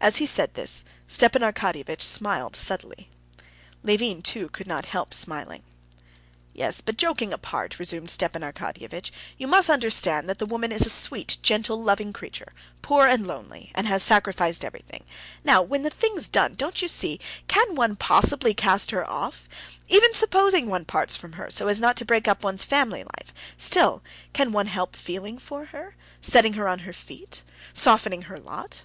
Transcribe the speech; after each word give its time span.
As 0.00 0.18
he 0.18 0.26
said 0.26 0.54
this, 0.54 0.84
Stepan 1.08 1.42
Arkadyevitch 1.42 2.02
smiled 2.02 2.54
subtly. 2.54 3.08
Levin, 3.82 4.22
too, 4.22 4.48
could 4.48 4.68
not 4.68 4.86
help 4.86 5.12
smiling. 5.12 5.64
"Yes, 6.52 6.80
but 6.80 6.96
joking 6.96 7.32
apart," 7.32 7.80
resumed 7.80 8.08
Stepan 8.08 8.42
Arkadyevitch, 8.42 9.10
"you 9.38 9.48
must 9.48 9.68
understand 9.68 10.28
that 10.28 10.38
the 10.38 10.46
woman 10.46 10.70
is 10.70 10.86
a 10.86 10.90
sweet, 10.90 11.38
gentle 11.42 11.82
loving 11.82 12.12
creature, 12.12 12.52
poor 12.80 13.08
and 13.08 13.26
lonely, 13.26 13.72
and 13.74 13.88
has 13.88 14.04
sacrificed 14.04 14.64
everything. 14.64 15.02
Now, 15.42 15.62
when 15.62 15.82
the 15.82 15.90
thing's 15.90 16.28
done, 16.28 16.54
don't 16.54 16.80
you 16.80 16.86
see, 16.86 17.18
can 17.48 17.74
one 17.74 17.96
possibly 17.96 18.54
cast 18.54 18.92
her 18.92 19.04
off? 19.04 19.48
Even 19.88 20.14
supposing 20.14 20.68
one 20.70 20.84
parts 20.84 21.16
from 21.16 21.32
her, 21.32 21.50
so 21.50 21.66
as 21.66 21.80
not 21.80 21.96
to 21.96 22.04
break 22.04 22.28
up 22.28 22.44
one's 22.44 22.62
family 22.62 23.02
life, 23.02 23.34
still, 23.56 24.04
can 24.32 24.52
one 24.52 24.68
help 24.68 24.94
feeling 24.94 25.38
for 25.38 25.66
her, 25.66 25.96
setting 26.20 26.52
her 26.52 26.68
on 26.68 26.78
her 26.80 26.92
feet, 26.92 27.42
softening 27.72 28.22
her 28.22 28.38
lot?" 28.38 28.84